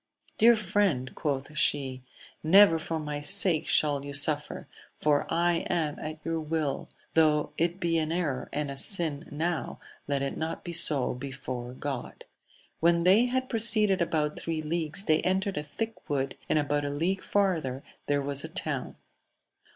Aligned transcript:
Dear 0.39 0.55
friend, 0.55 1.13
quoth 1.13 1.55
she, 1.55 2.01
never 2.43 2.79
for 2.79 2.99
my 2.99 3.21
sake 3.21 3.67
shall 3.67 4.03
you 4.03 4.13
suffer, 4.13 4.67
for 4.99 5.27
I 5.31 5.57
am 5.69 5.99
at 5.99 6.25
your 6.25 6.39
will: 6.39 6.87
though 7.13 7.51
it 7.55 7.79
be 7.79 7.99
an 7.99 8.11
error 8.11 8.49
and 8.51 8.71
a 8.71 8.77
sin 8.77 9.27
now, 9.31 9.79
let 10.07 10.23
it 10.23 10.35
not 10.37 10.63
be 10.63 10.73
so 10.73 11.13
before 11.13 11.73
God.— 11.75 12.25
When 12.79 13.03
they 13.03 13.25
had 13.25 13.47
proceeded 13.47 14.01
about 14.01 14.39
three 14.39 14.63
leagues 14.63 15.05
they 15.05 15.19
entered 15.21 15.55
a 15.57 15.61
thick 15.61 16.09
wood, 16.09 16.35
and 16.49 16.57
about 16.57 16.83
a 16.83 16.89
league 16.89 17.21
farther 17.21 17.83
there 18.07 18.23
was 18.23 18.43
a 18.43 18.49
town. 18.49 18.95